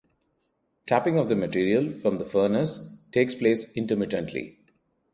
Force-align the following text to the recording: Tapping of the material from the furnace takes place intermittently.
Tapping 0.87 1.19
of 1.19 1.29
the 1.29 1.35
material 1.35 1.93
from 1.93 2.17
the 2.17 2.25
furnace 2.25 2.97
takes 3.11 3.35
place 3.35 3.71
intermittently. 3.73 4.57